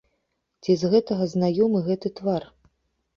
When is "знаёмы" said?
1.33-1.83